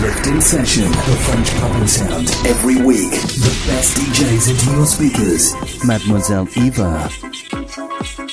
Uplifting 0.00 0.40
Session, 0.40 0.90
the 0.90 1.18
French 1.26 1.50
pumping 1.56 1.86
sound. 1.86 2.30
Every 2.46 2.76
week, 2.76 3.10
the 3.10 3.64
best 3.66 3.98
DJs 3.98 4.48
into 4.48 4.70
your 4.74 4.86
speakers. 4.86 5.84
Mademoiselle 5.84 6.48
Eva. 6.56 8.29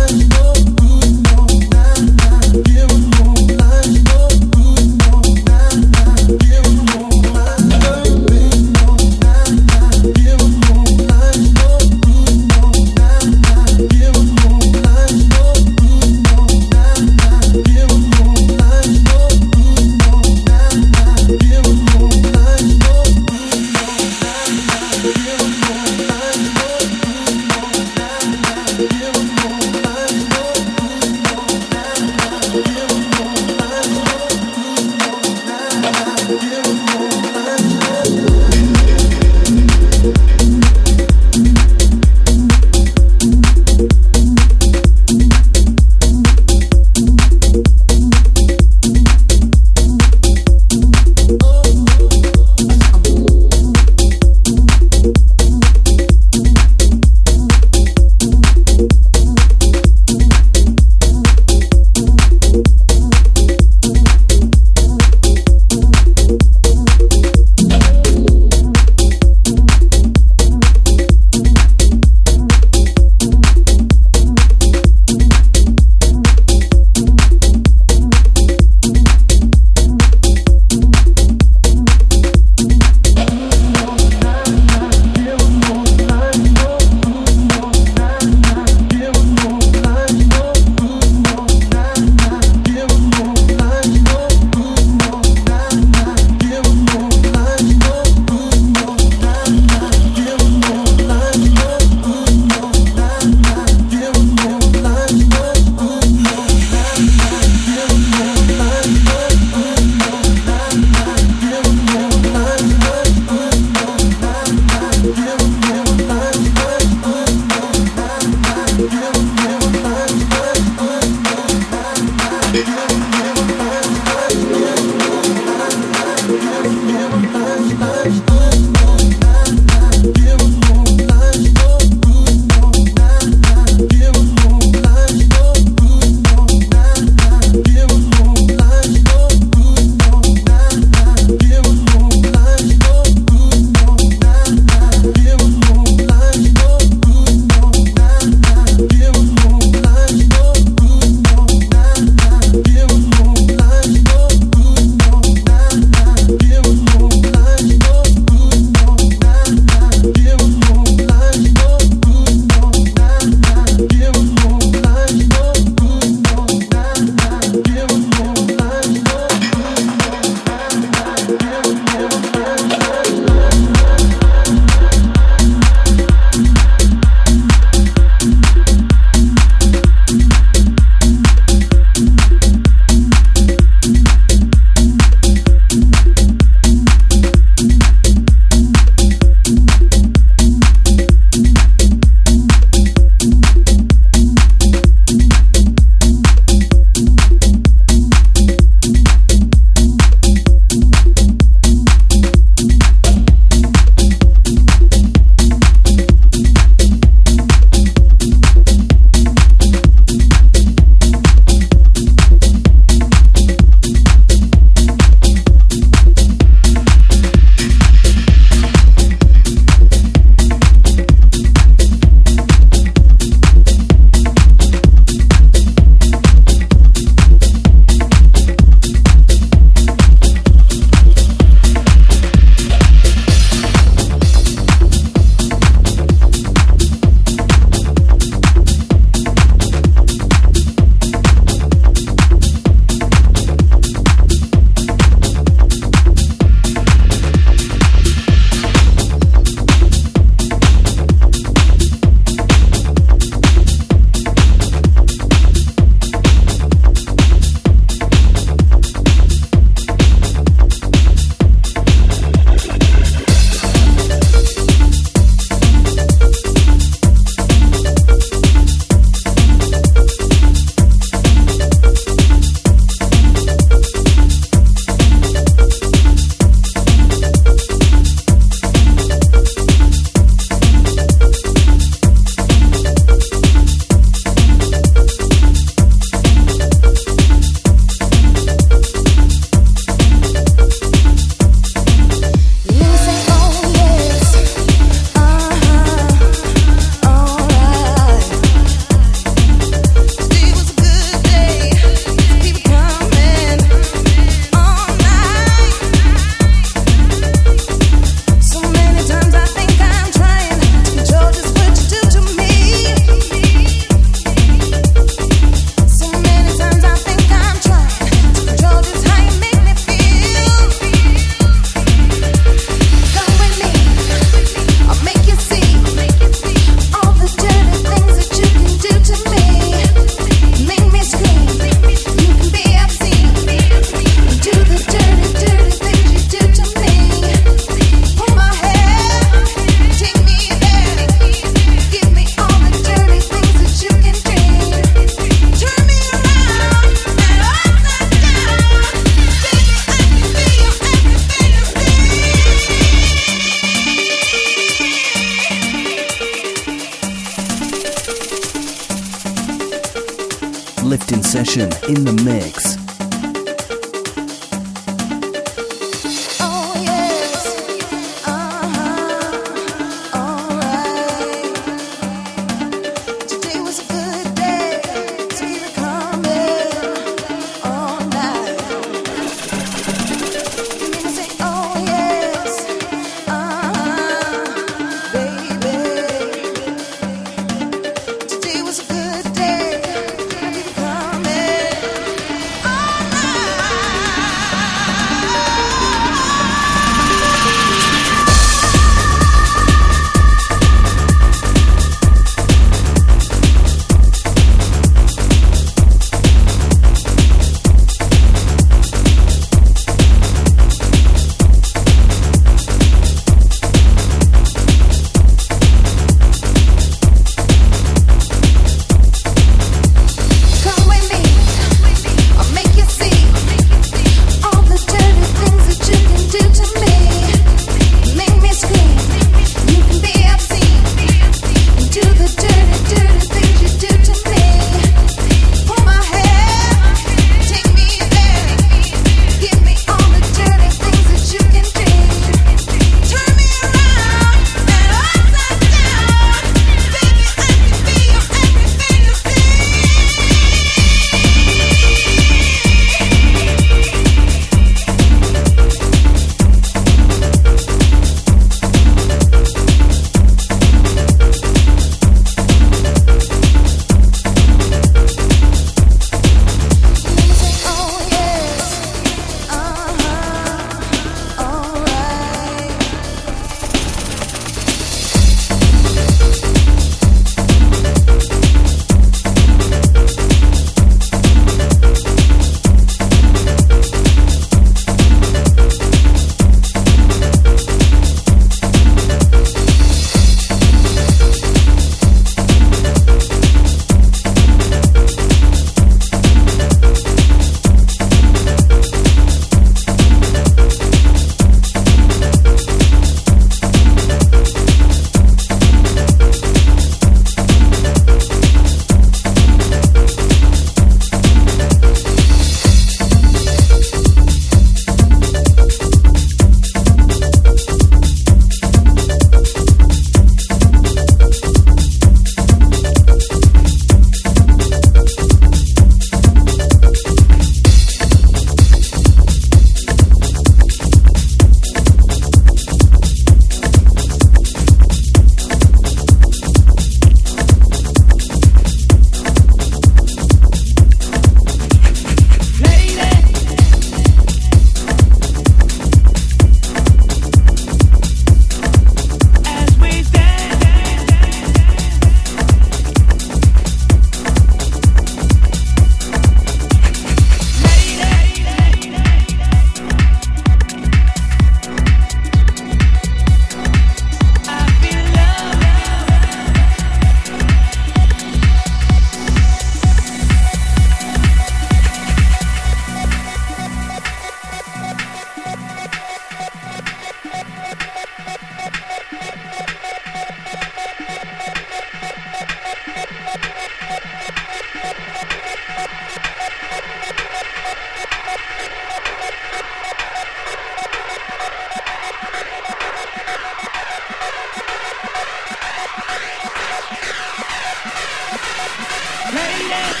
Yeah. 599.70 600.00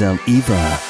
Mademoiselle 0.00 0.18
Eva. 0.26 0.89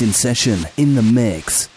Lifting 0.00 0.14
Session 0.14 0.66
in 0.78 0.94
the 0.94 1.02
mix. 1.02 1.68